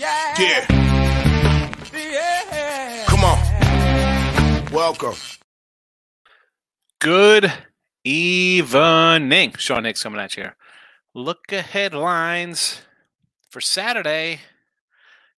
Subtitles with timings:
[0.00, 0.34] Yeah.
[0.40, 0.64] Yeah.
[3.06, 3.38] Come on.
[4.72, 5.16] Welcome.
[6.98, 7.52] Good
[8.02, 9.52] evening.
[9.58, 10.56] Sean Higgs coming at you here.
[11.12, 12.80] Look Ahead Lines
[13.50, 14.40] for Saturday,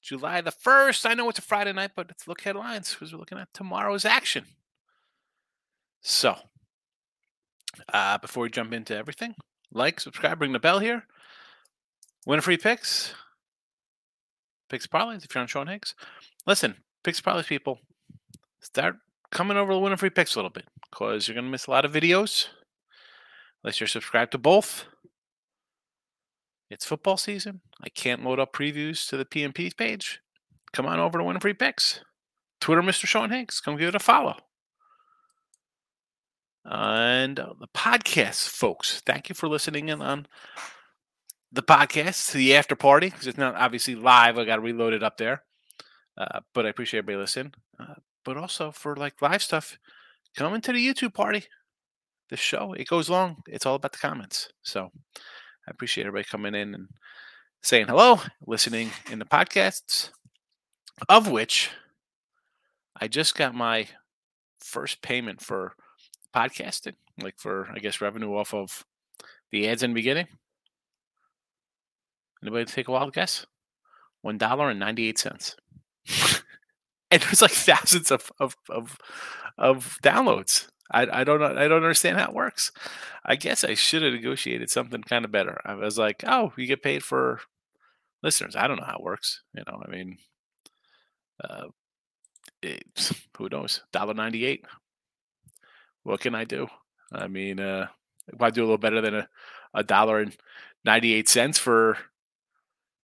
[0.01, 1.11] July the 1st.
[1.11, 4.05] I know it's a Friday night, but it's look headlines because we're looking at tomorrow's
[4.05, 4.45] action.
[6.03, 6.37] So,
[7.93, 9.35] uh, before we jump into everything,
[9.73, 11.03] like, subscribe, ring the bell here.
[12.27, 13.13] Win free picks.
[14.73, 15.95] Picks parlays if you're on Sean Higgs.
[16.47, 17.79] Listen, picks parlays people,
[18.61, 18.97] start
[19.31, 21.67] coming over to win a free picks a little bit because you're going to miss
[21.67, 22.47] a lot of videos
[23.63, 24.87] unless you're subscribed to both.
[26.71, 27.61] It's football season.
[27.85, 30.21] I can't load up previews to the PMP page.
[30.73, 32.01] Come on over to Win Free Picks.
[32.63, 33.05] Twitter, Mr.
[33.05, 33.61] Sean Hanks.
[33.61, 34.37] Come give it a follow.
[36.65, 39.03] And uh, the podcast, folks.
[39.05, 40.27] Thank you for listening in on
[41.53, 44.39] the podcast, the after party, because it's not obviously live.
[44.39, 45.43] I got to reload it up there.
[46.17, 47.53] Uh, but I appreciate everybody listening.
[47.79, 47.95] Uh,
[48.25, 49.79] but also for like live stuff,
[50.37, 51.45] come into the YouTube party.
[52.31, 53.43] The show, it goes long.
[53.47, 54.49] It's all about the comments.
[54.63, 54.91] So
[55.67, 56.89] I appreciate everybody coming in and
[57.63, 60.11] saying hello, listening in the podcasts,
[61.09, 61.71] of which
[62.99, 63.87] I just got my
[64.61, 65.75] first payment for
[66.35, 68.85] podcasting, like for, I guess, revenue off of
[69.51, 70.29] the ads in the beginning.
[72.43, 73.47] Anybody take a wild guess?
[74.23, 75.57] One dollar and ninety eight cents.
[77.11, 78.99] and was like thousands of of of,
[79.59, 80.69] of downloads.
[80.91, 81.43] I, I don't.
[81.43, 82.71] I don't understand how it works.
[83.25, 85.61] I guess I should have negotiated something kind of better.
[85.65, 87.41] I was like, oh, you get paid for
[88.23, 88.57] listeners.
[88.57, 89.43] I don't know how it works.
[89.55, 90.19] You know, I mean,
[91.43, 91.65] uh,
[92.63, 92.85] it,
[93.37, 93.83] who knows?
[93.93, 94.67] Dollar ninety eight.
[96.03, 96.67] What can I do?
[97.13, 97.87] I mean, uh,
[98.39, 99.29] I do a little better than a,
[99.73, 100.37] a dollar and
[100.85, 101.97] ninety eight cents for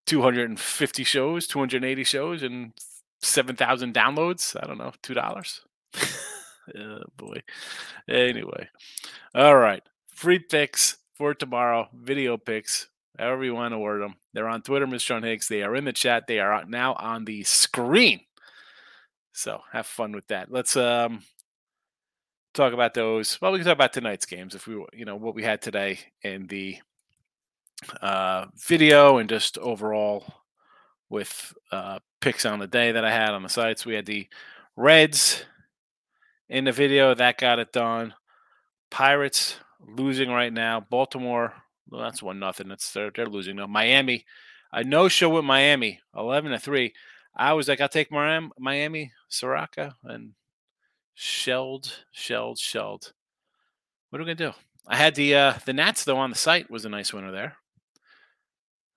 [0.08, 2.72] two hundred and fifty shows, two hundred and eighty shows, and
[3.20, 4.56] seven thousand downloads.
[4.60, 5.60] I don't know, two dollars.
[6.76, 7.42] oh boy.
[8.08, 8.68] Anyway,
[9.34, 9.82] all right.
[10.08, 11.88] Free picks for tomorrow.
[11.92, 12.88] Video picks,
[13.18, 14.16] however you want to word them.
[14.32, 15.00] They're on Twitter, Mr.
[15.00, 15.46] Sean Higgs.
[15.46, 16.26] They are in the chat.
[16.26, 18.20] They are now on the screen.
[19.32, 20.50] So have fun with that.
[20.50, 21.22] Let's um
[22.54, 23.38] talk about those.
[23.40, 26.00] Well, we can talk about tonight's games if we, you know, what we had today
[26.22, 26.78] in the
[28.00, 30.24] uh, video and just overall
[31.08, 33.86] with uh, picks on the day that I had on the sites.
[33.86, 34.28] We had the
[34.76, 35.44] Reds
[36.48, 38.14] in the video that got it done.
[38.90, 39.56] Pirates
[39.86, 40.80] losing right now.
[40.80, 41.52] Baltimore,
[41.90, 42.68] well, that's one nothing.
[42.68, 43.66] That's they're, they're losing now.
[43.66, 44.24] Miami,
[44.72, 46.94] a no show with Miami, eleven to three.
[47.36, 50.32] I was like, I'll take Miami, Soroka, and
[51.14, 53.12] shelled, shelled, shelled.
[54.10, 54.58] What are we gonna do?
[54.86, 57.56] I had the uh, the Nats though on the site was a nice winner there.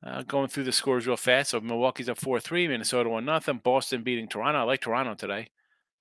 [0.05, 1.51] Uh, going through the scores real fast.
[1.51, 4.59] So Milwaukee's up four three, Minnesota one nothing, Boston beating Toronto.
[4.59, 5.49] I like Toronto today.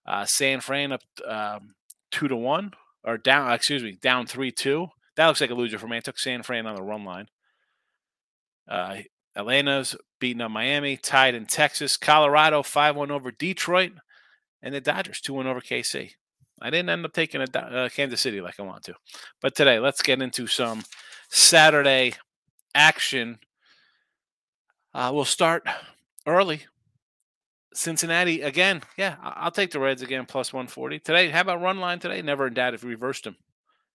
[0.06, 1.74] Uh, San Fran up um,
[2.10, 2.72] two to one
[3.04, 3.52] or down.
[3.52, 4.88] Excuse me, down three two.
[5.16, 5.98] That looks like a loser for me.
[5.98, 7.26] I took San Fran on the run line.
[8.66, 8.98] Uh,
[9.36, 11.96] Atlanta's beating up Miami, tied in Texas.
[11.96, 13.92] Colorado 5 1 over Detroit,
[14.62, 16.12] and the Dodgers 2 1 over KC.
[16.62, 18.94] I didn't end up taking a uh, Kansas City like I want to.
[19.40, 20.84] But today, let's get into some
[21.28, 22.14] Saturday
[22.74, 23.38] action.
[24.92, 25.64] Uh, we'll start
[26.26, 26.62] early.
[27.72, 28.82] Cincinnati again.
[28.96, 31.28] Yeah, I'll take the Reds again plus 140 today.
[31.28, 32.20] How about run line today?
[32.20, 33.36] Never in doubt if we reversed them.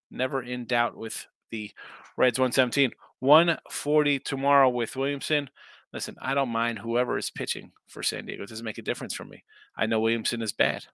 [0.10, 1.72] Never in doubt with the
[2.16, 2.92] Reds 117.
[3.20, 5.50] 140 tomorrow with Williamson.
[5.94, 8.44] Listen, I don't mind whoever is pitching for San Diego.
[8.44, 9.44] It doesn't make a difference for me.
[9.78, 10.86] I know Williamson is bad.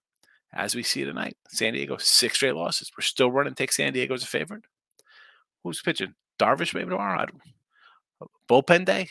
[0.54, 2.92] As we see tonight, San Diego, six straight losses.
[2.98, 4.64] We're still running, take San Diego as a favorite.
[5.64, 6.16] Who's pitching?
[6.40, 7.22] Darvish maybe tomorrow?
[7.22, 7.42] I don't,
[8.50, 9.10] bullpen day?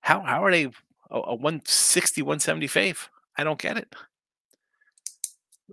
[0.00, 3.08] How, how are they a, a 160, 170 fave?
[3.36, 3.94] I don't get it.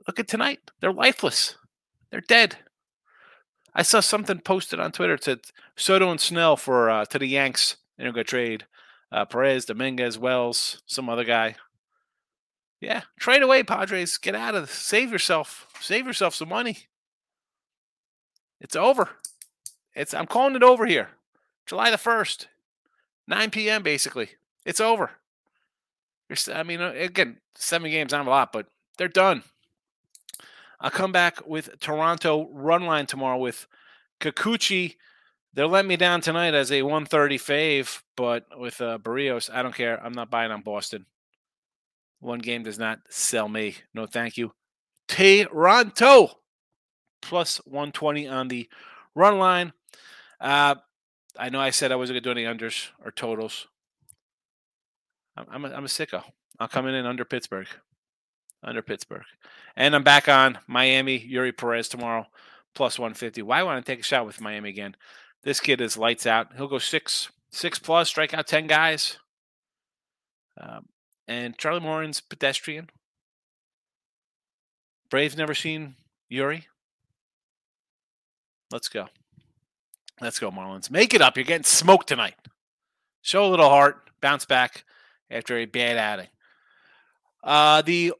[0.06, 0.60] Look at tonight.
[0.80, 1.56] They're lifeless.
[2.12, 2.58] They're dead.
[3.74, 5.40] I saw something posted on Twitter to
[5.76, 7.78] Soto and Snell for uh, to the Yanks.
[7.97, 8.66] They're gonna trade
[9.12, 11.56] uh, Perez, Dominguez, Wells, some other guy.
[12.80, 14.18] Yeah, trade away, Padres.
[14.18, 14.72] Get out of this.
[14.72, 15.68] Save yourself.
[15.80, 16.78] Save yourself some money.
[18.59, 19.09] It's over.
[19.96, 21.09] It's I'm calling it over here.
[21.66, 22.47] July the first,
[23.28, 23.84] 9 p.m.
[23.84, 24.29] Basically,
[24.66, 25.12] it's over.
[26.53, 29.44] I mean, uh, again, seven games, not a lot, but they're done.
[30.79, 33.68] I'll come back with Toronto run line tomorrow with
[34.20, 34.96] Kikuchi.
[35.53, 39.73] They're letting me down tonight as a 130 fave, but with uh, Berrios, I don't
[39.73, 40.03] care.
[40.03, 41.06] I'm not buying on Boston.
[42.20, 43.76] One game does not sell me.
[43.94, 44.53] No, thank you.
[45.08, 46.32] Toronto
[47.22, 48.70] plus 120 on the
[49.16, 49.73] run line.
[50.40, 50.76] Uh,
[51.39, 53.67] I know I said I wasn't going to do any unders or totals.
[55.35, 56.23] I'm, I'm, a, I'm a sicko.
[56.59, 57.67] I'll come in under Pittsburgh.
[58.63, 59.23] Under Pittsburgh.
[59.75, 62.25] And I'm back on Miami, Eury Perez tomorrow,
[62.73, 63.43] plus 150.
[63.43, 64.95] Why I want to take a shot with Miami again?
[65.43, 66.55] This kid is lights out.
[66.55, 69.17] He'll go six, six plus, strike out 10 guys.
[70.59, 70.87] Um,
[71.28, 72.89] and Charlie Morton's pedestrian.
[75.09, 75.95] Braves never seen
[76.29, 76.67] Yuri.
[78.72, 79.07] Let's go.
[80.19, 80.90] Let's go, Marlins.
[80.90, 81.37] Make it up.
[81.37, 82.35] You're getting smoked tonight.
[83.22, 84.09] Show a little heart.
[84.22, 84.84] Bounce back
[85.29, 86.29] after a bad outing.
[87.43, 88.14] Uh, the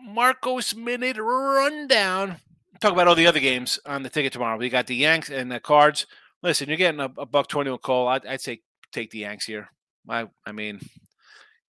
[0.00, 2.36] Marcos Minute Rundown.
[2.80, 4.58] Talk about all the other games on the ticket tomorrow.
[4.58, 6.06] We got the Yanks and the Cards.
[6.42, 8.08] Listen, you're getting a, a buck twenty Cole.
[8.08, 8.60] I'd, I'd say
[8.92, 9.68] take the Yanks here.
[10.08, 10.80] I, I mean,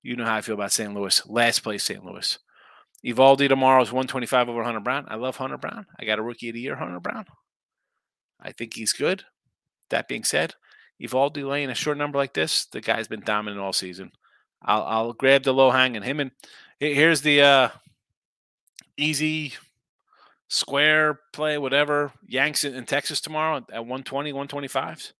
[0.03, 0.93] you know how I feel about St.
[0.93, 1.21] Louis.
[1.27, 2.03] Last place, St.
[2.03, 2.37] Louis.
[3.05, 5.05] Eovaldi tomorrow is 125 over Hunter Brown.
[5.07, 5.85] I love Hunter Brown.
[5.99, 7.25] I got a rookie of the year, Hunter Brown.
[8.41, 9.23] I think he's good.
[9.89, 10.53] That being said,
[11.01, 14.11] Eovaldi laying a short number like this, the guy's been dominant all season.
[14.61, 16.31] I'll, I'll grab the low hanging him and
[16.79, 17.69] here's the uh,
[18.97, 19.53] easy
[20.47, 22.11] square play, whatever.
[22.27, 25.13] Yanks in, in Texas tomorrow at 120, 125s.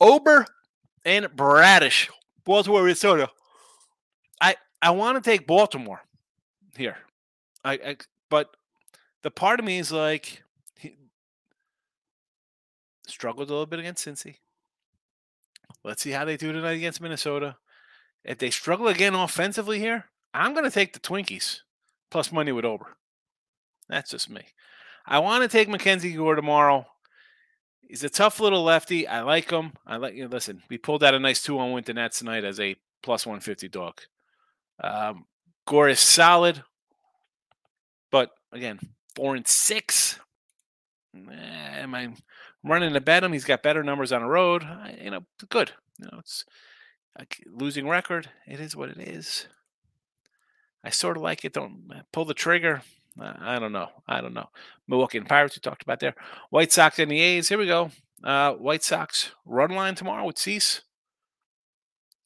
[0.00, 0.46] Ober
[1.04, 2.10] and Bradish,
[2.44, 3.30] Baltimore, Minnesota.
[4.40, 6.02] I I want to take Baltimore
[6.76, 6.98] here.
[7.64, 7.96] I, I
[8.28, 8.50] but
[9.22, 10.42] the part of me is like
[13.14, 14.36] struggled a little bit against Cincy.
[15.84, 17.56] Let's see how they do tonight against Minnesota.
[18.24, 21.60] If they struggle again offensively here, I'm going to take the Twinkies
[22.10, 22.96] plus money with Ober.
[23.88, 24.42] That's just me.
[25.06, 26.86] I want to take Mackenzie Gore tomorrow.
[27.82, 29.06] He's a tough little lefty.
[29.06, 29.74] I like him.
[29.86, 30.24] I like you.
[30.24, 32.76] Know, listen, we pulled out a nice two on win to Nats tonight as a
[33.02, 34.00] plus 150 dog.
[34.82, 35.26] Um,
[35.66, 36.62] Gore is solid,
[38.10, 38.80] but again,
[39.14, 40.18] four and six.
[41.14, 42.14] Eh, am I
[42.64, 43.32] running to bet him?
[43.32, 44.66] He's got better numbers on the road.
[45.00, 45.72] You know, good.
[45.98, 46.44] You know, it's
[47.18, 48.30] a losing record.
[48.46, 49.46] It is what it is.
[50.82, 51.52] I sort of like it.
[51.52, 52.82] Don't uh, pull the trigger.
[53.20, 53.90] I don't know.
[54.08, 54.48] I don't know.
[54.88, 56.14] Milwaukee and Pirates, we talked about there.
[56.50, 57.48] White Sox and the A's.
[57.48, 57.90] Here we go.
[58.22, 60.82] Uh, White Sox run line tomorrow with Cease.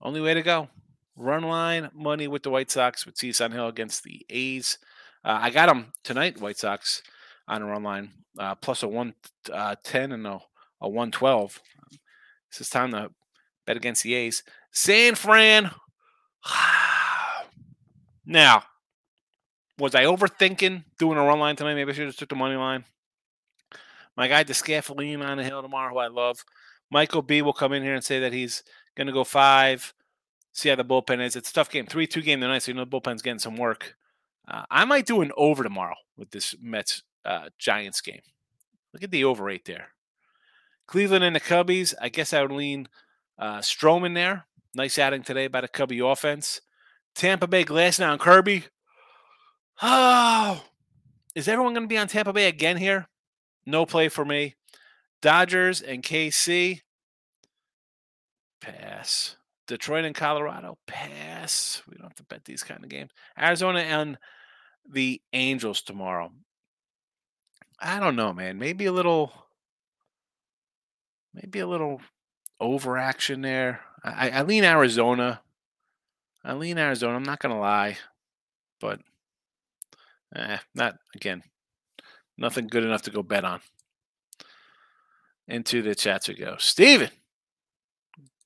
[0.01, 0.69] Only way to go.
[1.15, 4.79] Run line money with the White Sox with Cease on Hill against the A's.
[5.25, 7.03] Uh, I got them tonight, White Sox,
[7.49, 10.41] on a run line, uh, plus a 110 uh, and a,
[10.81, 11.61] a 112.
[12.51, 13.11] This is time to
[13.67, 14.43] bet against the A's.
[14.71, 15.71] San Fran.
[18.31, 18.65] Now,
[19.79, 21.77] was I overthinking doing a run line tonight?
[21.77, 22.85] Maybe I should have just took the money line.
[24.19, 26.45] My guy DeSclafani on the hill tomorrow, who I love.
[26.91, 28.63] Michael B will come in here and say that he's
[28.97, 29.95] going to go five.
[30.53, 31.37] See how the bullpen is.
[31.37, 31.87] It's a tough game.
[31.87, 33.95] 3 2 game tonight, so you know the bullpen's getting some work.
[34.47, 38.23] Uh, I might do an over tomorrow with this Mets uh, Giants game.
[38.93, 39.89] Look at the over right there.
[40.87, 41.95] Cleveland and the Cubbies.
[42.01, 42.89] I guess I would lean
[43.39, 44.47] uh, Stroman there.
[44.75, 46.63] Nice outing today by the Cubby offense.
[47.15, 48.65] Tampa Bay Glasnow and Kirby.
[49.83, 50.65] Oh,
[51.35, 53.09] is everyone going to be on Tampa Bay again here?
[53.67, 54.55] No play for me.
[55.21, 56.81] Dodgers and KC.
[58.61, 59.37] Pass.
[59.67, 60.79] Detroit and Colorado.
[60.87, 61.83] Pass.
[61.87, 63.11] We don't have to bet these kind of games.
[63.39, 64.17] Arizona and
[64.91, 66.33] the Angels tomorrow.
[67.81, 68.59] I don't know, man.
[68.59, 69.33] Maybe a little,
[71.33, 72.01] maybe a little
[72.61, 73.81] overaction there.
[74.03, 75.41] I, I lean Arizona.
[76.45, 77.17] I lean Arizona.
[77.17, 77.99] I'm not gonna lie,
[78.81, 79.01] but
[80.35, 81.43] eh, not again.
[82.37, 83.61] Nothing good enough to go bet on.
[85.47, 86.57] Into the chats we go.
[86.59, 87.11] Steven.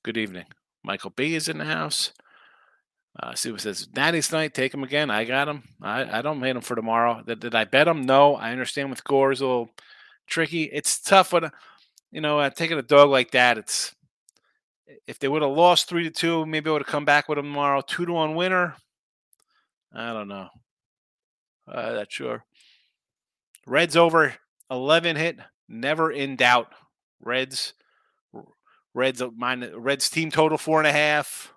[0.03, 0.47] Good evening.
[0.83, 2.13] Michael B is in the house.
[3.21, 5.11] Uh, Steven says, Natty's night, take him again.
[5.11, 5.65] I got him.
[5.83, 7.23] I, I don't hate him for tomorrow.
[7.27, 8.07] Did, did I bet him?
[8.07, 8.37] No.
[8.37, 9.71] I understand with Gore is a little
[10.27, 10.65] tricky.
[10.65, 11.51] It's tough when,
[12.11, 13.95] you know, uh, taking a dog like that, it's
[15.07, 17.37] if they would have lost three to two, maybe I would have come back with
[17.37, 17.83] them tomorrow.
[17.83, 18.77] Two to one winner.
[19.95, 20.49] I don't know.
[21.69, 22.45] Uh, that's sure.
[23.67, 24.35] Reds over
[24.71, 25.39] 11 hit,
[25.69, 26.69] never in doubt.
[27.21, 27.75] Reds,
[28.95, 31.52] Reds minus Reds team total four and a half.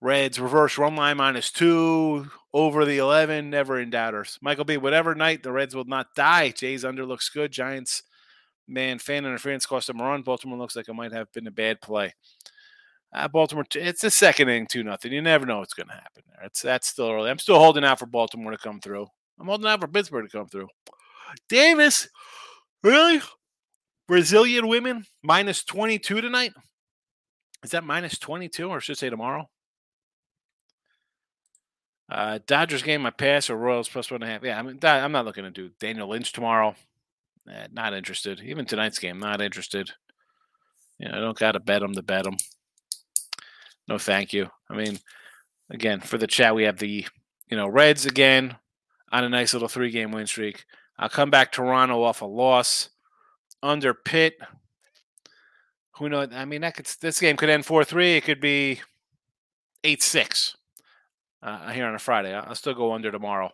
[0.00, 4.38] Reds reverse run line minus two over the 11, never in doubters.
[4.40, 4.76] Michael B.
[4.76, 6.50] Whatever night the Reds will not die.
[6.50, 7.52] Jays under looks good.
[7.52, 8.02] Giants
[8.70, 10.22] man, fan interference cost them a run.
[10.22, 12.14] Baltimore looks like it might have been a bad play.
[13.12, 15.12] Uh, Baltimore, it's the second inning, two nothing.
[15.12, 16.46] You never know what's going to happen there.
[16.46, 17.28] It's that's still early.
[17.28, 19.06] I'm still holding out for Baltimore to come through.
[19.38, 20.68] I'm holding out for Pittsburgh to come through.
[21.48, 22.08] Davis,
[22.84, 23.20] really?
[24.06, 26.52] Brazilian women minus 22 tonight.
[27.62, 29.48] Is that minus 22 or should I say tomorrow?
[32.10, 34.42] Uh, Dodgers game, I pass or Royals plus one and a half.
[34.42, 36.74] Yeah, I mean, I'm not looking to do Daniel Lynch tomorrow.
[37.48, 38.40] Eh, not interested.
[38.40, 39.92] Even tonight's game, not interested.
[40.98, 42.36] You know, I don't got to bet them to bet them.
[43.86, 44.50] no, thank you.
[44.68, 44.98] I mean,
[45.70, 47.06] again, for the chat, we have the
[47.48, 48.56] you know Reds again
[49.12, 50.64] on a nice little three game win streak.
[50.98, 52.90] I'll come back Toronto off a loss
[53.62, 54.34] under Pitt.
[55.98, 56.28] Who knows?
[56.32, 58.16] I mean, that could this game could end four three.
[58.16, 58.80] It could be
[59.84, 60.56] eight six
[61.42, 62.34] uh, here on a Friday.
[62.34, 63.50] I'll still go under tomorrow.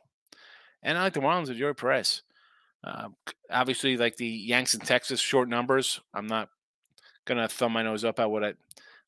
[0.83, 2.23] And I like the Marlins with Eury Perez.
[2.85, 3.09] Uh,
[3.50, 6.00] obviously, like the Yanks in Texas, short numbers.
[6.14, 6.49] I'm not
[7.25, 8.55] gonna thumb my nose up at what I.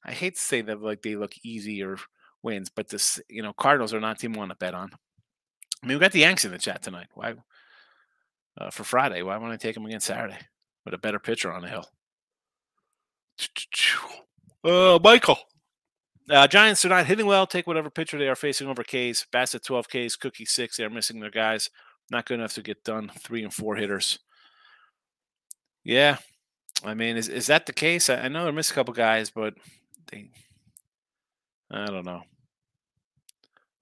[0.04, 1.98] I hate to say that like they look easy or
[2.42, 4.90] wins, but this you know Cardinals are not a team I want to bet on.
[5.82, 7.08] I mean, we got the Yanks in the chat tonight.
[7.14, 7.34] Why
[8.60, 9.22] uh, for Friday?
[9.22, 10.38] Why won't I take them against Saturday
[10.84, 11.86] with a better pitcher on the hill?
[14.64, 15.38] Uh, Michael.
[16.30, 17.46] Uh, Giants are not hitting well.
[17.46, 19.26] Take whatever pitcher they are facing over K's.
[19.32, 20.76] Bassitt 12 Ks, Cookie 6.
[20.76, 21.70] They are missing their guys.
[22.10, 23.10] Not good enough to get done.
[23.18, 24.18] Three and four hitters.
[25.84, 26.18] Yeah.
[26.84, 28.10] I mean, is, is that the case?
[28.10, 29.54] I, I know they missed a couple guys, but
[30.10, 30.30] they,
[31.70, 32.22] I don't know.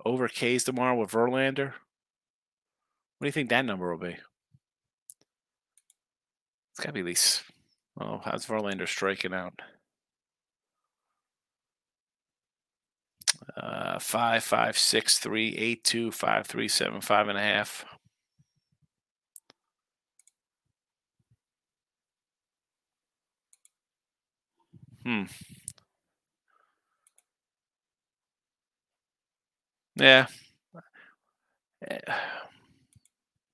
[0.05, 1.73] Over K's tomorrow with Verlander.
[3.19, 4.17] What do you think that number will be?
[6.71, 7.43] It's got to be at least.
[8.01, 9.55] Oh, how's Verlander striking out?
[13.55, 17.85] Uh, five, five, six, three, eight, two, five, three, seven, five and a half.
[25.05, 25.25] Hmm.
[29.97, 30.27] Yeah.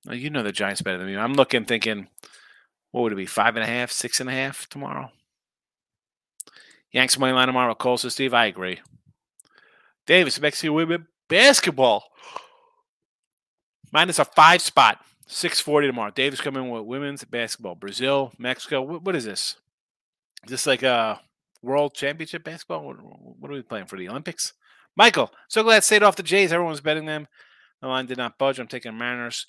[0.05, 1.15] Well, you know the Giants better than me.
[1.15, 2.07] I'm looking, thinking,
[2.91, 3.25] what would it be?
[3.25, 5.11] Five and a half, six and a half tomorrow.
[6.91, 7.73] Yanks money line tomorrow.
[7.73, 8.81] Cole says, Steve, I agree.
[10.05, 12.03] Davis, Mexico women basketball.
[13.91, 14.99] Minus a five spot.
[15.27, 16.11] 640 tomorrow.
[16.11, 17.75] Davis coming with women's basketball.
[17.75, 18.81] Brazil, Mexico.
[18.81, 19.55] What, what is this?
[20.43, 21.21] Is this like a
[21.61, 22.85] world championship basketball?
[22.85, 22.97] What,
[23.39, 24.53] what, are we playing for the Olympics?
[24.95, 26.51] Michael, so glad stayed off the Jays.
[26.51, 27.27] Everyone's betting them.
[27.81, 28.59] The line did not budge.
[28.59, 29.47] I'm taking Mariners.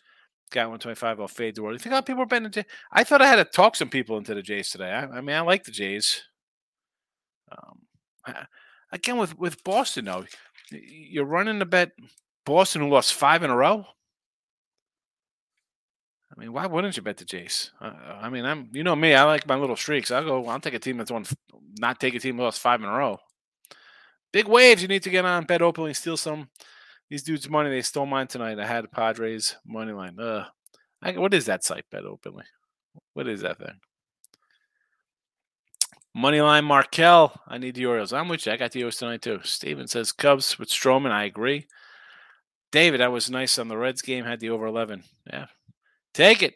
[0.50, 1.20] Got 125.
[1.20, 1.74] I'll fade the world.
[1.74, 2.64] You think how people are betting the Jays?
[2.92, 4.90] I thought I had to talk some people into the Jays today.
[4.90, 6.22] I, I mean, I like the Jays.
[7.50, 7.80] Um,
[8.26, 8.46] I,
[8.94, 10.24] again with with Boston though,
[10.70, 11.92] you're running the bet.
[12.46, 13.86] Boston who lost five in a row.
[16.30, 17.70] I mean, why wouldn't you bet the Jays?
[17.80, 19.14] Uh, I mean, I'm you know me.
[19.14, 20.10] I like my little streaks.
[20.10, 20.46] I'll go.
[20.46, 21.24] I'll take a team that's won,
[21.78, 23.18] not take a team that lost five in a row.
[24.32, 24.82] Big waves.
[24.82, 25.94] You need to get on bet openly.
[25.94, 26.48] Steal some
[27.08, 27.70] these dudes' money.
[27.70, 28.58] They stole mine tonight.
[28.58, 30.18] I had Padres money line.
[30.18, 30.46] Uh,
[31.02, 31.84] I, what is that site?
[31.90, 32.44] Bet openly.
[33.12, 33.80] What is that thing?
[36.16, 37.40] Moneyline Markel.
[37.48, 38.12] I need the Orioles.
[38.12, 38.52] I'm with you.
[38.52, 39.40] I got the Orioles tonight too.
[39.42, 41.10] Steven says Cubs with Stroman.
[41.10, 41.66] I agree.
[42.70, 44.24] David, that was nice on the Reds game.
[44.24, 45.04] Had the over 11.
[45.26, 45.46] Yeah.
[46.12, 46.54] Take it.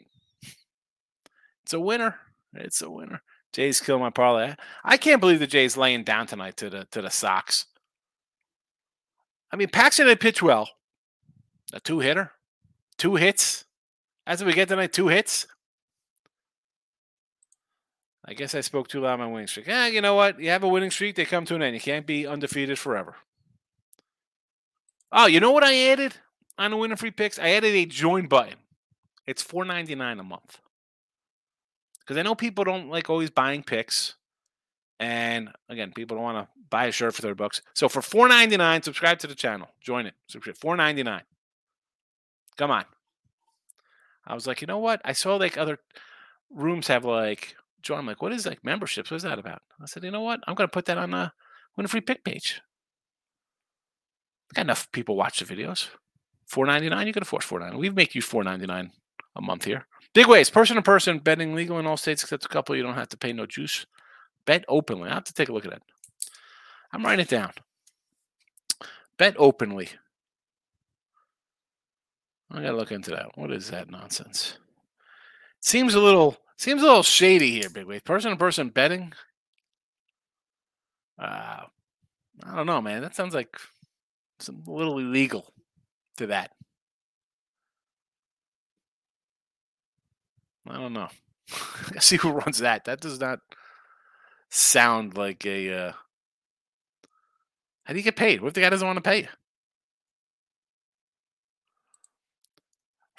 [1.63, 2.15] It's a winner.
[2.53, 3.21] It's a winner.
[3.53, 4.55] Jays kill my parlay.
[4.83, 7.65] I can't believe the Jays laying down tonight to the to the Sox.
[9.51, 10.69] I mean, Paxton had pitch well.
[11.73, 12.31] A two hitter,
[12.97, 13.65] two hits.
[14.25, 15.47] As we get tonight, two hits.
[18.29, 19.65] I guess I spoke too loud on my winning streak.
[19.65, 20.39] Yeah, you know what?
[20.39, 21.73] You have a winning streak, they come to an end.
[21.73, 23.15] You can't be undefeated forever.
[25.11, 26.13] Oh, you know what I added
[26.55, 27.39] on the winner free picks?
[27.39, 28.57] I added a join button.
[29.25, 30.59] It's four ninety nine a month.
[32.01, 34.13] Because I know people don't like always buying picks.
[34.99, 37.63] And again, people don't want to buy a shirt for 30 bucks.
[37.73, 39.69] So for four ninety nine, subscribe to the channel.
[39.81, 40.13] Join it.
[40.27, 40.57] Subscribe.
[40.57, 41.23] Four ninety nine.
[42.57, 42.85] Come on.
[44.27, 45.01] I was like, you know what?
[45.03, 45.79] I saw like other
[46.51, 49.11] rooms have like John, I'm like, what is like memberships?
[49.11, 49.61] What's that about?
[49.81, 50.41] I said, you know what?
[50.47, 51.33] I'm going to put that on a
[51.77, 52.61] win a free pick page.
[54.51, 55.87] I Got enough people watch the videos.
[56.47, 57.05] Four ninety nine.
[57.07, 57.77] You can afford four ninety.
[57.77, 58.91] We make you four ninety nine
[59.35, 59.85] a month here.
[60.13, 62.75] Big ways, person to person, betting legal in all states except a couple.
[62.75, 63.85] You don't have to pay no juice.
[64.45, 65.09] Bet openly.
[65.09, 65.83] I have to take a look at that.
[66.91, 67.51] I'm writing it down.
[69.17, 69.89] Bet openly.
[72.51, 73.27] I gotta look into that.
[73.35, 74.57] What is that nonsense?
[75.59, 78.03] It seems a little Seems a little shady here, Big Wave.
[78.03, 79.13] Person to person betting.
[81.17, 81.61] Uh,
[82.43, 83.01] I don't know, man.
[83.01, 83.57] That sounds like
[84.39, 85.53] some a little illegal
[86.17, 86.51] to that.
[90.67, 91.07] I don't know.
[91.95, 92.83] I see who runs that.
[92.83, 93.39] That does not
[94.49, 95.73] sound like a.
[95.73, 95.91] Uh...
[97.85, 98.41] How do you get paid?
[98.41, 99.27] What if the guy doesn't want to pay you?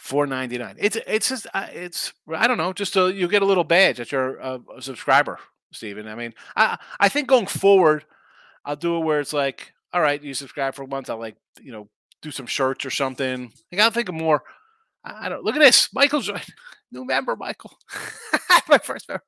[0.01, 0.77] Four ninety nine.
[0.79, 2.73] It's it's just uh, it's I don't know.
[2.73, 5.39] Just so you get a little badge that you're a, a subscriber,
[5.73, 6.09] Stephen.
[6.09, 8.07] I mean, I I think going forward,
[8.65, 11.11] I'll do it where it's like, all right, you subscribe for a month.
[11.11, 11.91] I'll like you know
[12.23, 13.53] do some shirts or something.
[13.71, 14.43] I gotta think of more.
[15.05, 15.93] I, don't look at this.
[15.93, 16.31] Michael's
[16.91, 17.37] new member.
[17.37, 17.77] Michael,
[18.71, 19.25] my first member.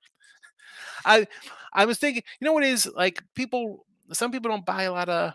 [1.05, 1.27] I
[1.75, 5.11] I was thinking, you know what is like people some people don't buy a lot
[5.11, 5.35] of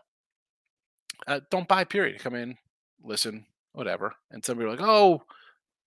[1.28, 2.22] uh, don't buy period.
[2.22, 2.58] Come in,
[3.04, 3.46] listen,
[3.78, 4.16] whatever.
[4.32, 5.22] And some people are like, oh,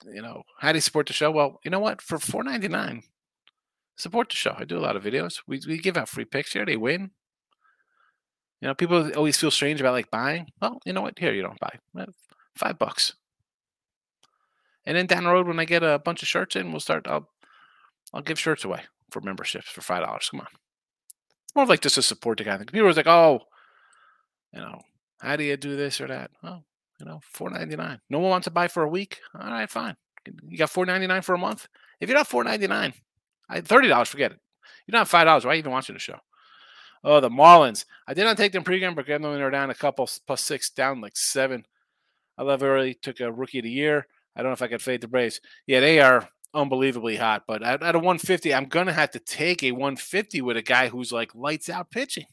[0.06, 1.30] you know, how do you support the show?
[1.30, 2.00] Well, you know what?
[2.00, 3.02] For four ninety nine,
[3.96, 4.54] support the show.
[4.56, 5.40] I do a lot of videos.
[5.46, 6.64] We we give out free picks here.
[6.64, 7.10] They win.
[8.60, 10.46] You know, people always feel strange about like buying.
[10.60, 11.18] Well, you know what?
[11.18, 11.78] Here you don't buy.
[12.56, 13.14] Five bucks.
[14.86, 17.06] And then down the road, when I get a bunch of shirts in, we'll start.
[17.08, 17.28] I'll
[18.14, 20.28] I'll give shirts away for memberships for five dollars.
[20.30, 20.46] Come on,
[21.44, 22.56] it's more like just a support the guy.
[22.56, 23.40] The people was like, oh,
[24.54, 24.80] you know,
[25.20, 26.30] how do you do this or that?
[26.42, 26.62] Oh,
[27.00, 28.00] you know, four ninety nine.
[28.10, 29.20] No one wants to buy for a week.
[29.34, 29.96] All right, fine.
[30.46, 31.66] You got four ninety nine for a month.
[32.00, 32.92] If you're not four ninety nine,
[33.62, 34.38] thirty dollars, forget it.
[34.86, 35.44] You're not five dollars.
[35.44, 36.18] Why are you even watching the show?
[37.02, 37.86] Oh, the Marlins.
[38.06, 40.70] I did not take them pregame, but them when they're down a couple plus six,
[40.70, 41.64] down like seven.
[42.36, 42.94] I love early.
[42.94, 44.06] Took a rookie of the year.
[44.36, 45.40] I don't know if I could fade the Braves.
[45.66, 47.44] Yeah, they are unbelievably hot.
[47.46, 50.88] But at, at a 150, I'm gonna have to take a 150 with a guy
[50.88, 52.26] who's like lights out pitching.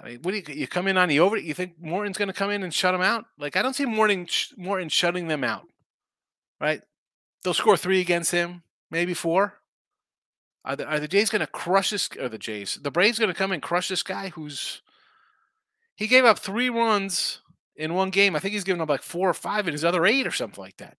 [0.00, 1.36] I mean, what do you, you come in on the over?
[1.36, 3.26] You think Morton's going to come in and shut them out?
[3.38, 4.26] Like, I don't see Morton
[4.56, 5.66] Morton shutting them out.
[6.60, 6.80] Right?
[7.42, 9.60] They'll score three against him, maybe four.
[10.64, 12.08] Are the, are the Jays going to crush this?
[12.18, 12.78] Or the Jays?
[12.82, 14.82] The Braves going to come and crush this guy who's
[15.96, 17.40] he gave up three runs
[17.76, 18.34] in one game.
[18.34, 20.62] I think he's given up like four or five in his other eight or something
[20.62, 20.96] like that.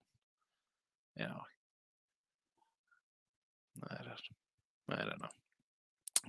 [1.17, 1.41] You know,
[3.89, 5.29] I don't, I don't know.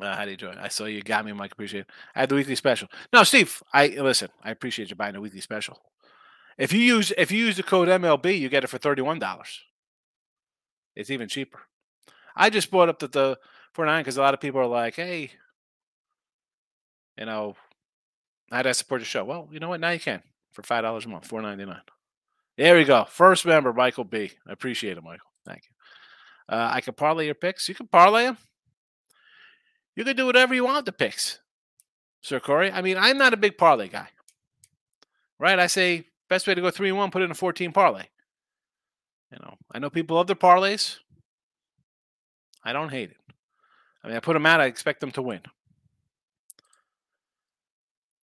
[0.00, 0.56] Uh, how do you doing?
[0.58, 1.52] I saw you got me, Mike.
[1.52, 1.90] Appreciate it.
[2.14, 2.88] I had the weekly special.
[3.12, 3.62] No, Steve.
[3.72, 4.30] I listen.
[4.42, 5.78] I appreciate you buying the weekly special.
[6.58, 9.18] If you use if you use the code MLB, you get it for thirty one
[9.18, 9.60] dollars.
[10.94, 11.60] It's even cheaper.
[12.34, 13.38] I just brought up that the
[13.72, 15.30] for nine because a lot of people are like, "Hey,
[17.18, 17.56] you know,
[18.50, 19.80] how do I support the show?" Well, you know what?
[19.80, 20.22] Now you can
[20.52, 21.82] for five dollars a month, four ninety nine.
[22.56, 23.04] There we go.
[23.04, 24.30] First member, Michael B.
[24.46, 25.26] I appreciate it, Michael.
[25.46, 26.54] Thank you.
[26.54, 27.68] Uh, I can parlay your picks.
[27.68, 28.36] You can parlay them.
[29.96, 31.38] You can do whatever you want the picks,
[32.22, 32.70] Sir Corey.
[32.70, 34.08] I mean, I'm not a big parlay guy,
[35.38, 35.58] right?
[35.58, 38.04] I say best way to go three and one, put in a 14 parlay.
[39.30, 40.98] You know, I know people love their parlays.
[42.64, 43.16] I don't hate it.
[44.04, 44.60] I mean, I put them out.
[44.60, 45.40] I expect them to win.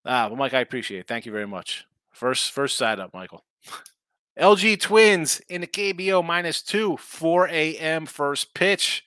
[0.05, 1.08] Ah, well, Mike, I appreciate it.
[1.08, 1.86] Thank you very much.
[2.12, 3.43] First, first side up, Michael.
[4.39, 8.05] LG Twins in the KBO minus two, 4 a.m.
[8.05, 9.03] first pitch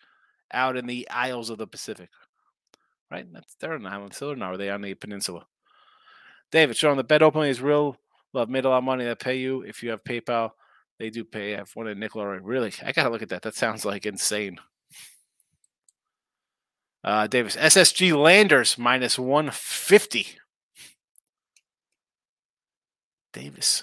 [0.52, 2.10] out in the Isles of the Pacific.
[3.12, 3.30] Right?
[3.30, 5.44] That's they're on island still, or now are they on the peninsula?
[6.50, 7.98] David, showing the bet openly is real.
[8.32, 10.52] Love made a lot of money that pay you if you have PayPal.
[10.98, 11.54] They do pay.
[11.54, 12.42] I've won a nickel already.
[12.42, 12.72] Really?
[12.82, 13.42] I gotta look at that.
[13.42, 14.58] That sounds like insane.
[17.04, 20.38] Uh, Davis, SSG Landers minus 150.
[23.34, 23.82] Davis,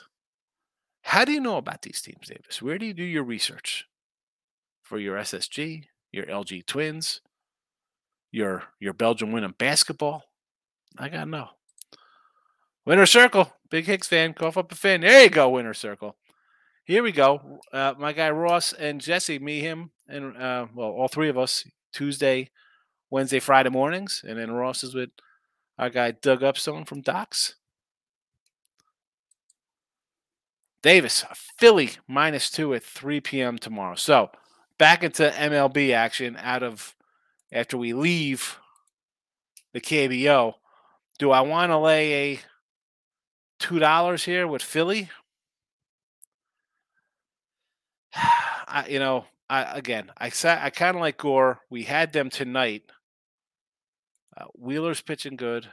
[1.03, 2.63] how do you know about these teams, Davis?
[2.63, 3.85] Where do you do your research
[4.81, 7.21] for your SSG, your LG Twins,
[8.31, 10.23] your your Belgium winning basketball?
[10.97, 11.49] I gotta know.
[12.85, 15.01] Winner Circle, Big Hicks fan, cough up a fan.
[15.01, 16.15] There you go, Winner Circle.
[16.85, 17.59] Here we go.
[17.71, 21.63] Uh, my guy Ross and Jesse, me, him, and uh, well, all three of us
[21.93, 22.49] Tuesday,
[23.11, 25.11] Wednesday, Friday mornings, and then Ross is with
[25.77, 27.55] our guy Doug Upstone from Docs.
[30.81, 31.25] Davis,
[31.59, 33.57] Philly minus two at 3 p.m.
[33.57, 33.95] tomorrow.
[33.95, 34.31] So
[34.77, 36.95] back into MLB action out of
[37.51, 38.57] after we leave
[39.73, 40.53] the KBO.
[41.17, 42.39] Do I want to lay a
[43.59, 45.09] two dollars here with Philly?
[48.15, 51.59] I, you know, I again, I sat, I kind of like Gore.
[51.69, 52.83] We had them tonight.
[54.37, 55.67] Uh, Wheeler's pitching good.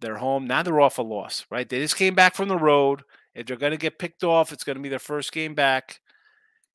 [0.00, 0.62] They're home now.
[0.62, 1.68] They're off a loss, right?
[1.68, 3.02] They just came back from the road.
[3.34, 6.00] If they're going to get picked off, it's going to be their first game back.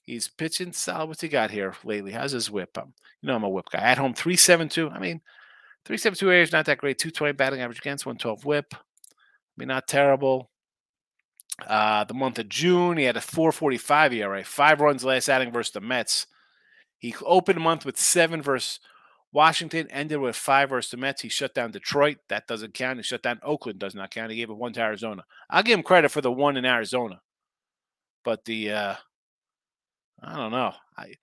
[0.09, 1.07] He's pitching solid.
[1.07, 2.13] What's he got here lately?
[2.13, 2.75] How's his whip?
[2.79, 3.77] Um, you know, I'm a whip guy.
[3.77, 4.89] At home, 372.
[4.89, 5.21] I mean,
[5.85, 6.97] 372 area is not that great.
[6.97, 8.73] 220 batting average against, 112 whip.
[8.73, 8.77] I
[9.55, 10.49] mean, not terrible.
[11.63, 15.73] Uh, the month of June, he had a 445 ERA, five runs last outing versus
[15.73, 16.25] the Mets.
[16.97, 18.79] He opened the month with seven versus
[19.31, 21.21] Washington, ended with five versus the Mets.
[21.21, 22.17] He shut down Detroit.
[22.29, 22.97] That doesn't count.
[22.97, 23.77] He shut down Oakland.
[23.77, 24.31] Does not count.
[24.31, 25.23] He gave it one to Arizona.
[25.51, 27.21] I'll give him credit for the one in Arizona.
[28.23, 28.95] But the, uh,
[30.21, 30.73] I don't know.
[30.97, 31.13] I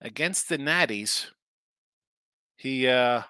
[0.00, 1.26] Against the Natties,
[2.54, 3.22] he, uh,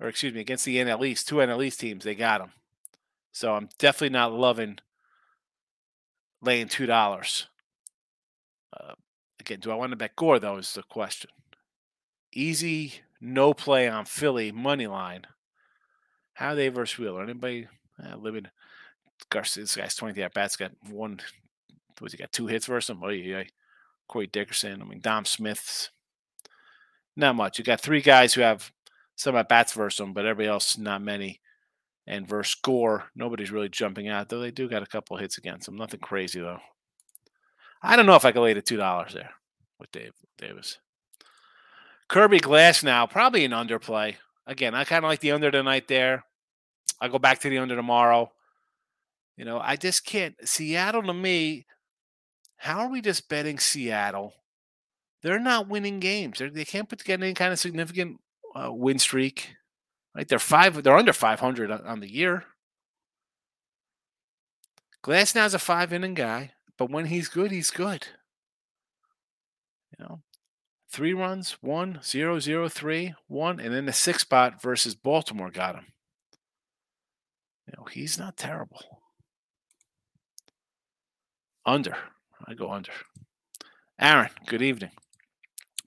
[0.00, 2.52] or excuse me, against the NL East, two NL East teams, they got him.
[3.32, 4.78] So I'm definitely not loving
[6.40, 7.48] laying two dollars.
[8.72, 8.94] Uh,
[9.40, 10.56] again, do I want to bet Gore though?
[10.56, 11.30] Is the question.
[12.32, 15.26] Easy, no play on Philly money line.
[16.34, 17.22] How they versus Wheeler?
[17.22, 17.66] Anybody
[18.02, 18.46] uh, living?
[19.30, 20.56] Garcia, this guy's 20 at bats.
[20.56, 21.20] Got one.
[22.00, 23.02] Was he got two hits versus him?
[23.02, 23.44] Oh yeah,
[24.08, 24.82] Corey Dickerson.
[24.82, 25.90] I mean Dom Smith's.
[27.16, 27.58] Not much.
[27.58, 28.70] You got three guys who have
[29.16, 31.40] some at bats versus them, but everybody else not many.
[32.06, 35.66] And versus score, nobody's really jumping out, though they do got a couple hits against
[35.66, 35.76] them.
[35.76, 36.60] Nothing crazy though.
[37.82, 39.30] I don't know if I could lay the two dollars there
[39.78, 40.78] with Dave Davis.
[42.08, 44.16] Kirby Glasnow, probably an underplay.
[44.46, 46.24] Again, I kind of like the under tonight there.
[47.00, 48.32] I'll go back to the under tomorrow.
[49.36, 50.34] You know, I just can't.
[50.42, 51.66] Seattle to me,
[52.58, 54.34] how are we just betting Seattle?
[55.22, 56.38] They're not winning games.
[56.38, 58.20] They're, they can not put together any kind of significant
[58.54, 59.54] uh, win streak.
[60.14, 60.28] Right?
[60.28, 60.82] They're five.
[60.82, 62.44] They're under 500 on, on the year.
[65.02, 68.08] Glasnow's a five inning guy, but when he's good, he's good.
[69.96, 70.20] You know,
[70.90, 75.76] three runs, one, zero, zero, three, one, and then the six spot versus Baltimore got
[75.76, 75.86] him.
[77.66, 79.00] You know, he's not terrible.
[81.64, 81.96] Under.
[82.46, 82.92] I go under.
[84.00, 84.90] Aaron, good evening.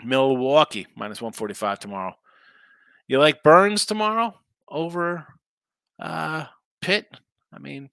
[0.04, 2.16] Milwaukee, minus 145 tomorrow.
[3.08, 4.36] You like Burnes tomorrow
[4.68, 5.28] over
[6.00, 6.46] uh,
[6.82, 7.08] Pitt?
[7.54, 7.90] I mean,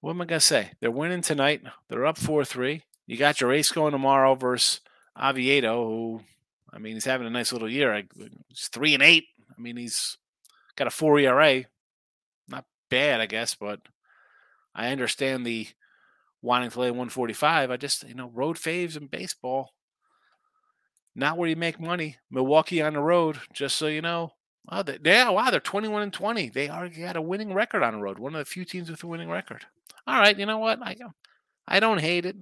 [0.00, 0.72] what am I going to say?
[0.80, 1.62] They're winning tonight.
[1.88, 2.82] They're up 4 3.
[3.06, 4.80] You got your ace going tomorrow versus
[5.20, 6.20] Oviedo, who,
[6.72, 8.02] I mean, he's having a nice little year.
[8.48, 9.24] He's 3 and 8.
[9.56, 10.16] I mean, he's
[10.76, 11.64] got a 4 ERA.
[12.48, 13.80] Not bad, I guess, but
[14.74, 15.68] I understand the
[16.42, 17.70] wanting to lay 145.
[17.70, 19.70] I just, you know, road faves in baseball,
[21.14, 22.16] not where you make money.
[22.30, 24.32] Milwaukee on the road, just so you know.
[24.68, 26.50] Oh, they, yeah, wow, they're 21 and 20.
[26.50, 28.18] They are got a winning record on the road.
[28.18, 29.66] One of the few teams with a winning record.
[30.06, 30.80] All right, you know what?
[30.82, 30.96] I
[31.66, 32.36] I don't hate it.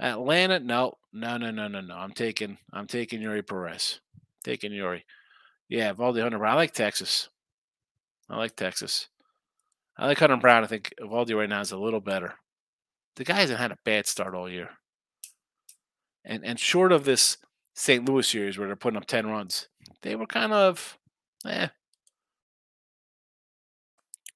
[0.00, 1.94] Atlanta, no, no, no, no, no, no.
[1.94, 4.00] I'm taking I'm taking Eury Perez.
[4.42, 5.02] Taking Eury.
[5.68, 6.44] Yeah, Valdi Hunter.
[6.44, 7.28] I like Texas.
[8.28, 9.08] I like Texas.
[9.96, 10.64] I like Hunter Brown.
[10.64, 12.34] I think Eovaldi right now is a little better.
[13.16, 14.70] The guy hasn't had a bad start all year.
[16.24, 17.36] And and short of this
[17.74, 18.04] St.
[18.08, 19.68] Louis series where they're putting up 10 runs,
[20.02, 20.98] they were kind of
[21.46, 21.68] eh.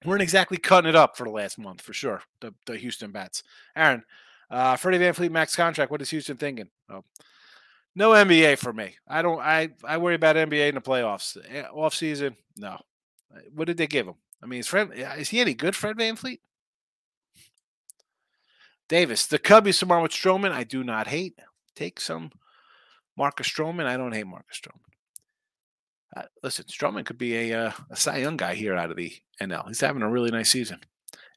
[0.04, 2.22] Weren't exactly cutting it up for the last month for sure.
[2.40, 3.42] The the Houston bats.
[3.74, 4.04] Aaron,
[4.50, 5.90] uh, Freddie VanVleet max contract.
[5.90, 6.68] What is Houston thinking?
[6.88, 7.02] Oh,
[7.96, 8.96] no NBA for me.
[9.08, 9.40] I don't.
[9.40, 11.36] I I worry about NBA in the playoffs.
[11.50, 12.78] Eh, off season, no.
[13.52, 14.14] What did they give him?
[14.42, 16.38] I mean, is Fred is he any good, Fred VanVleet?
[18.88, 20.52] Davis, the Cubbies tomorrow with Stroman.
[20.52, 21.38] I do not hate.
[21.74, 22.30] Take some
[23.16, 23.84] Marcus Stroman.
[23.84, 24.88] I don't hate Marcus Stroman.
[26.16, 29.12] Uh, listen, Stroman could be a, uh, a Cy Young guy here out of the
[29.42, 29.68] NL.
[29.68, 30.80] He's having a really nice season.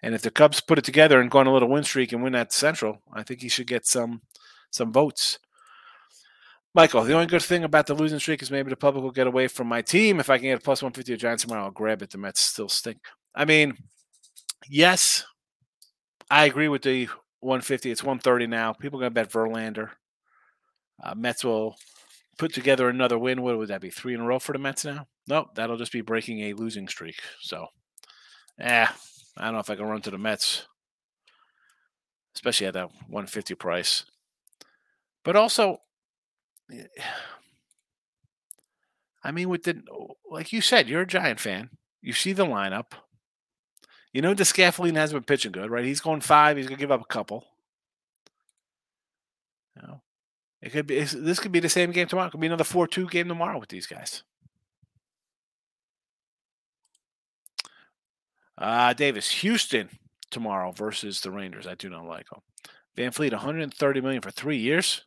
[0.01, 2.23] And if the Cubs put it together and go on a little win streak and
[2.23, 4.21] win that Central, I think he should get some
[4.71, 5.37] some votes.
[6.73, 9.27] Michael, the only good thing about the losing streak is maybe the public will get
[9.27, 10.21] away from my team.
[10.21, 12.11] If I can get a plus 150 Giants tomorrow, I'll grab it.
[12.11, 12.99] The Mets still stink.
[13.35, 13.75] I mean,
[14.69, 15.25] yes,
[16.29, 17.07] I agree with the
[17.41, 17.91] 150.
[17.91, 18.71] It's 130 now.
[18.71, 19.89] People are going to bet Verlander.
[21.03, 21.75] Uh, Mets will
[22.37, 23.41] put together another win.
[23.41, 23.89] What would that be?
[23.89, 25.07] Three in a row for the Mets now?
[25.27, 27.19] Nope, that'll just be breaking a losing streak.
[27.41, 27.67] So,
[28.59, 28.87] eh,
[29.37, 30.67] I don't know if I can run to the Mets,
[32.33, 34.05] especially at that 150 price.
[35.23, 35.81] But also,
[39.23, 39.81] I mean, with the
[40.29, 41.69] like you said, you're a Giant fan.
[42.01, 42.93] You see the lineup.
[44.13, 45.85] You know DeSclafani has been pitching good, right?
[45.85, 46.57] He's going five.
[46.57, 47.45] He's gonna give up a couple.
[49.75, 50.01] You know,
[50.61, 51.01] it could be.
[51.01, 52.27] This could be the same game tomorrow.
[52.27, 54.23] It could be another four-two game tomorrow with these guys.
[58.57, 59.89] Uh, Davis, Houston
[60.29, 61.65] tomorrow versus the Rangers.
[61.65, 62.41] I do not like them.
[62.97, 65.05] VanVleet, 130 million for three years.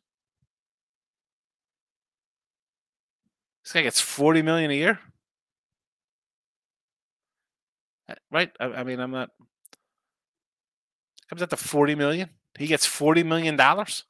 [3.64, 4.98] This guy gets 40 million a year.
[8.08, 8.50] Uh, right?
[8.60, 9.30] I, I mean, I'm not.
[11.30, 12.28] Comes out to 40 million.
[12.58, 14.04] He gets 40 million dollars.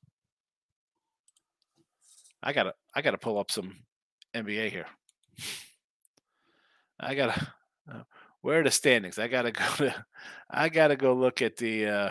[2.43, 3.77] I gotta, I gotta pull up some
[4.35, 4.87] NBA here.
[6.99, 7.53] I gotta.
[7.91, 8.03] Uh,
[8.41, 9.19] where are the standings?
[9.19, 10.05] I gotta go to.
[10.51, 11.87] I gotta go look at the.
[11.87, 12.11] Uh,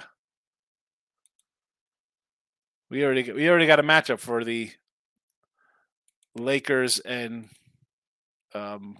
[2.89, 4.71] we already, we already got a matchup for the
[6.35, 7.49] Lakers and
[8.53, 8.97] um,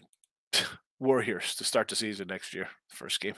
[1.00, 2.70] Warriors to start the season next year.
[2.88, 3.36] First game,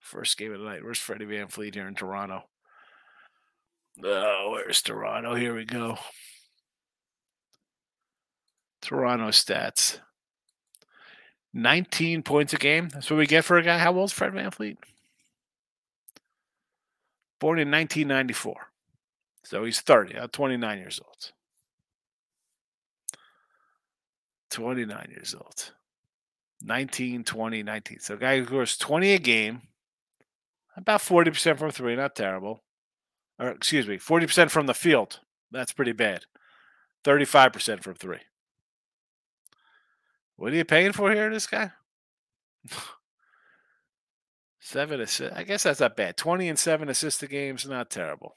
[0.00, 0.82] first game of the night.
[0.82, 2.44] Where's Freddie VanVleet here in Toronto?
[4.04, 5.34] Oh, where's Toronto?
[5.34, 5.98] Here we go.
[8.80, 9.98] Toronto stats.
[11.52, 12.88] 19 points a game.
[12.90, 13.78] That's what we get for a guy.
[13.78, 14.76] How old's Fred VanVleet?
[17.40, 18.54] Born in 1994.
[19.44, 21.32] So he's 30, uh, 29 years old.
[24.50, 25.72] 29 years old.
[26.62, 28.00] 19, 20, 19.
[28.00, 29.62] So guy who scores 20 a game,
[30.76, 32.62] about 40% from three, not terrible.
[33.38, 35.20] Or excuse me, 40% from the field.
[35.50, 36.24] That's pretty bad.
[37.04, 38.18] 35% from three.
[40.36, 41.72] What are you paying for here, this guy?
[44.60, 45.36] seven assists.
[45.36, 46.16] I guess that's not bad.
[46.16, 48.36] 20 and seven assists a game's not terrible.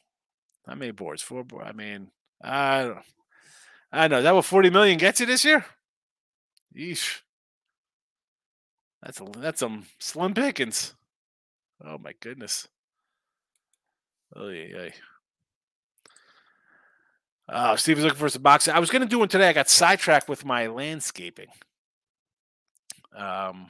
[0.67, 1.21] How many boards?
[1.21, 1.67] Four boards.
[1.67, 2.11] I mean,
[2.43, 2.99] I don't
[3.91, 4.21] I know.
[4.21, 5.65] That what 40 million gets you this year?
[6.75, 7.21] Yeesh.
[9.03, 10.93] That's a that's some slim pickings.
[11.83, 12.67] Oh my goodness.
[14.35, 14.89] Oh yeah.
[17.53, 18.73] Oh, Steve was looking for some boxing.
[18.73, 19.49] I was going to do one today.
[19.49, 21.47] I got sidetracked with my landscaping.
[23.13, 23.67] Um,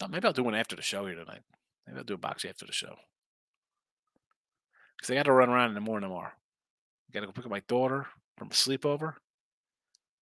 [0.00, 1.42] oh, maybe I'll do one after the show here tonight.
[1.86, 2.94] Maybe I'll do a box after the show
[4.96, 6.30] because I got to run around in the morning tomorrow.
[6.30, 8.06] I got to go pick up my daughter
[8.38, 9.14] from a sleepover.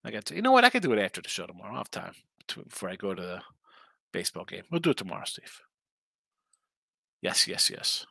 [0.05, 0.65] I got to, you know what?
[0.65, 1.73] I could do it after the show tomorrow.
[1.73, 2.13] I'll have time
[2.69, 3.43] before I go to the
[4.13, 4.63] baseball game.
[4.71, 5.61] We'll do it tomorrow, Steve.
[7.23, 8.07] Yes, yes, yes.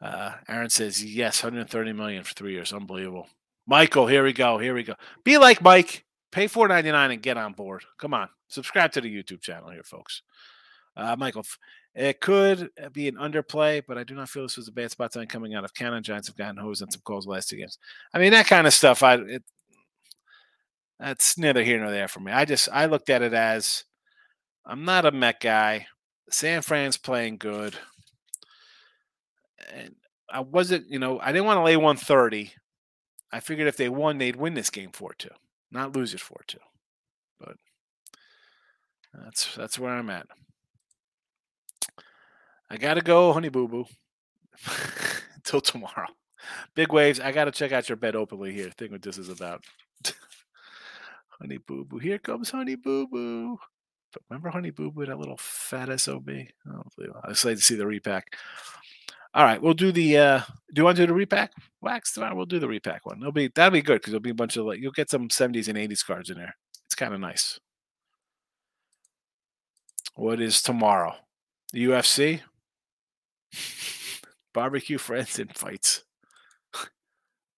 [0.00, 3.26] Uh, Aaron says yes, 130 million for three years, unbelievable.
[3.66, 4.94] Michael, here we go, here we go.
[5.24, 7.84] Be like Mike, pay 4.99 and get on board.
[7.98, 10.22] Come on, subscribe to the YouTube channel here, folks.
[10.96, 11.44] Uh, Michael,
[11.94, 15.12] it could be an underplay, but I do not feel this was a bad spot
[15.12, 16.02] time coming out of Cannon.
[16.02, 17.78] Giants have gotten hosed on some calls last two games.
[18.12, 19.02] I mean, that kind of stuff.
[19.02, 19.42] I it,
[20.98, 22.32] that's neither here nor there for me.
[22.32, 23.84] I just I looked at it as
[24.66, 25.86] I'm not a Met guy.
[26.30, 27.76] San Fran's playing good.
[29.72, 29.94] And
[30.30, 32.52] I wasn't, you know, I didn't want to lay 130.
[33.32, 35.28] I figured if they won, they'd win this game 4 2,
[35.70, 36.58] not lose it 4 2.
[37.40, 37.56] But
[39.12, 40.26] that's that's where I'm at.
[42.70, 43.84] I gotta go, honey boo boo.
[45.36, 46.08] Until tomorrow.
[46.74, 47.20] Big waves.
[47.20, 48.70] I gotta check out your bed openly here.
[48.70, 49.64] Think what this is about.
[51.40, 51.98] honey boo boo.
[51.98, 53.58] Here comes honey boo boo.
[54.14, 56.30] But remember Honey Boo Boo, that little fat SOB?
[56.70, 58.36] Oh, I was excited to see the repack.
[59.34, 60.16] All right, we'll do the.
[60.16, 60.38] uh
[60.72, 61.50] Do you want to do the repack
[61.82, 62.36] wax tomorrow?
[62.36, 63.18] We'll do the repack one.
[63.18, 65.28] It'll be that'll be good because there'll be a bunch of like you'll get some
[65.28, 66.54] 70s and 80s cards in there.
[66.84, 67.58] It's kind of nice.
[70.14, 71.16] What is tomorrow?
[71.72, 72.40] The UFC,
[74.54, 76.04] barbecue friends and fights.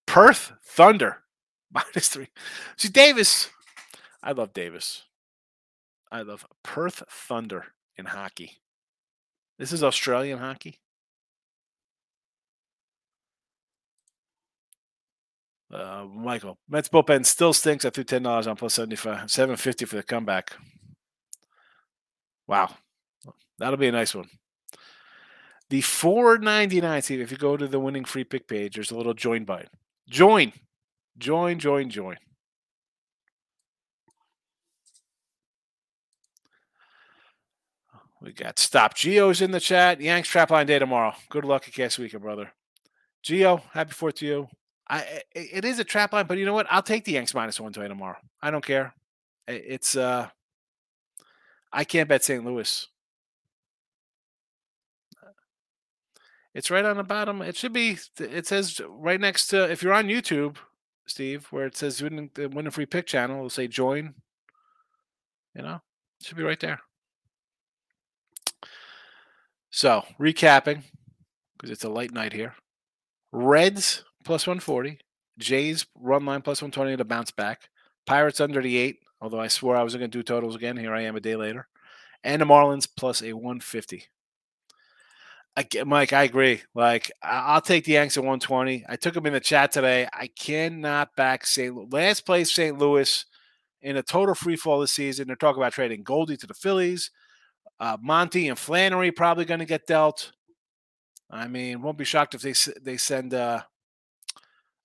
[0.07, 1.19] Perth Thunder
[1.71, 2.29] minus three.
[2.79, 3.51] See Davis.
[4.27, 5.05] I love Davis.
[6.11, 8.59] I love Perth Thunder in hockey.
[9.57, 10.81] This is Australian hockey.
[15.73, 17.85] Uh, Michael, Mets bullpen still stinks.
[17.85, 20.57] I threw ten dollars on plus seventy five, seven fifty for the comeback.
[22.49, 22.75] Wow,
[23.59, 24.29] that'll be a nice one.
[25.71, 27.03] The four ninety nine.
[27.03, 29.69] See if you go to the winning free pick page, there's a little join button.
[30.09, 30.53] Join,
[31.17, 32.17] join, join, join.
[38.27, 40.01] We got Stop Geo's in the chat.
[40.01, 41.15] Yanks Trapline Day tomorrow.
[41.29, 42.51] Good luck at Cast Weekend, brother.
[43.23, 44.49] Geo, happy Fourth to you.
[44.89, 46.67] I it is a trap line, but you know what?
[46.69, 48.17] I'll take the Yanks minus one twenty tomorrow.
[48.43, 48.93] I don't care.
[49.47, 50.29] It's uh,
[51.73, 52.45] I can't bet St.
[52.45, 52.89] Louis.
[56.53, 57.43] It's right on the bottom.
[57.43, 57.97] It should be.
[58.19, 60.57] It says right next to if you're on YouTube,
[61.07, 63.37] Steve, where it says win, win a free pick channel.
[63.37, 64.15] It'll say join.
[65.55, 65.81] You know,
[66.19, 66.81] it should be right there.
[69.77, 70.85] So, recapping,
[71.53, 72.55] because it's a light night here.
[73.31, 74.99] Reds plus 140.
[75.39, 77.69] Jays run line plus 120 to bounce back.
[78.07, 80.79] Pirates under the eight, although I swore I was going to do totals again.
[80.79, 81.69] Here I am a day later.
[82.25, 84.05] And the Marlins plus a 150.
[85.59, 86.63] I, Mike, I agree.
[86.75, 88.87] Like, I'll take the Yanks at 120.
[88.89, 90.09] I took them in the chat today.
[90.11, 91.93] I cannot back St.
[91.93, 92.79] Last place St.
[92.79, 93.27] Louis
[93.83, 95.27] in a total free fall this season.
[95.27, 97.11] They're talking about trading Goldie to the Phillies.
[97.79, 100.33] Uh, Monty and Flaherty probably going to get dealt.
[101.31, 103.63] I mean, won't be shocked if they they send uh,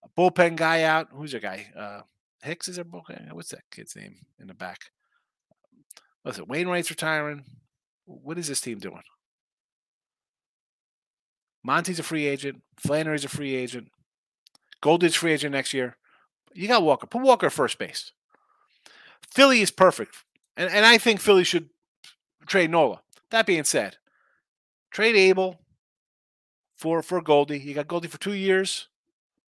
[0.03, 1.07] a bullpen guy out.
[1.11, 1.67] Who's your guy?
[1.77, 2.01] Uh,
[2.43, 3.31] Hicks is a bullpen.
[3.33, 4.79] What's that kid's name in the back?
[6.25, 7.45] Listen, Wainwright's retiring.
[8.05, 9.03] What is this team doing?
[11.63, 12.61] Monty's a free agent.
[12.77, 13.89] Flaherty's a free agent.
[14.81, 15.97] Goldie's free agent next year.
[16.53, 17.07] You got Walker.
[17.07, 18.11] Put Walker first base.
[19.31, 20.15] Philly is perfect.
[20.57, 21.69] And, and I think Philly should
[22.47, 23.01] trade Nola.
[23.29, 23.97] That being said,
[24.91, 25.59] trade Abel
[26.75, 27.59] for for Goldie.
[27.59, 28.87] You got Goldie for two years.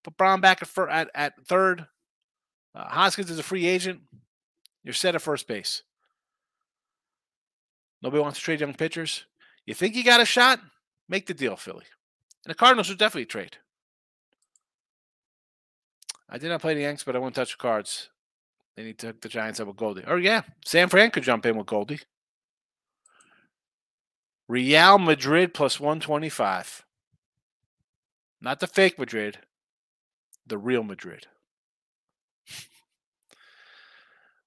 [0.02, 1.86] Put Brown back at for, at, at third.
[2.74, 4.00] Uh, Hoskins is a free agent.
[4.82, 5.82] You're set at first base.
[8.02, 9.26] Nobody wants to trade young pitchers.
[9.64, 10.60] You think you got a shot?
[11.08, 11.84] Make the deal, Philly.
[12.44, 13.58] And the Cardinals should definitely trade.
[16.28, 18.08] I did not play the Yanks, but I won't touch the cards.
[18.76, 20.04] They need to hook the Giants up with Goldie.
[20.06, 22.00] Or yeah, San Fran could jump in with Goldie.
[24.52, 26.84] Real Madrid plus 125.
[28.38, 29.38] Not the fake Madrid,
[30.46, 31.26] the real Madrid.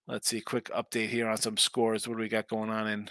[0.08, 2.08] Let's see, quick update here on some scores.
[2.08, 3.10] What do we got going on in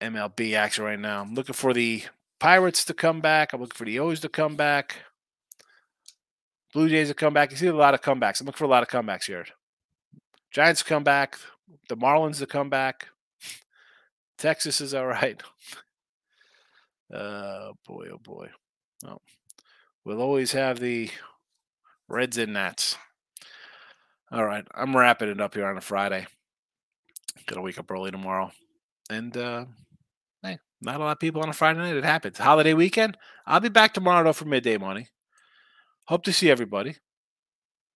[0.00, 1.22] MLB action right now?
[1.22, 2.02] I'm looking for the
[2.40, 3.52] Pirates to come back.
[3.52, 5.04] I'm looking for the O's to come back.
[6.72, 7.52] Blue Jays to come back.
[7.52, 8.40] You see a lot of comebacks.
[8.40, 9.46] I'm looking for a lot of comebacks here.
[10.50, 11.38] Giants come back.
[11.88, 13.06] The Marlins to come back.
[14.36, 15.40] Texas is all right.
[17.12, 18.48] Uh, boy, oh boy.
[19.06, 19.18] Oh,
[20.04, 21.10] we'll always have the
[22.08, 22.96] Reds and Nats.
[24.30, 26.26] All right, I'm wrapping it up here on a Friday.
[27.48, 28.52] To wake up early tomorrow,
[29.10, 29.64] and uh,
[30.42, 31.96] hey, not a lot of people on a Friday night.
[31.96, 32.38] It happens.
[32.38, 33.18] Holiday weekend.
[33.46, 35.08] I'll be back tomorrow though for midday morning.
[36.04, 36.96] Hope to see everybody.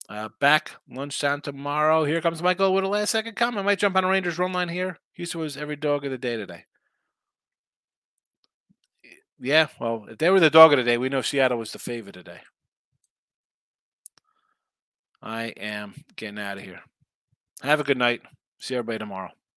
[0.09, 2.05] Uh, back lunchtime tomorrow.
[2.05, 3.59] Here comes Michael with a last second comment.
[3.59, 4.99] I Might jump on a Rangers run line here.
[5.15, 6.65] Houston was every dog of the day today.
[9.39, 11.79] Yeah, well, if they were the dog of the day, we know Seattle was the
[11.79, 12.41] favorite today.
[15.23, 16.81] I am getting out of here.
[17.63, 18.23] Have a good night.
[18.59, 19.31] See everybody tomorrow.